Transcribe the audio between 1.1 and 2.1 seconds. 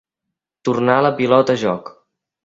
pilota a joc.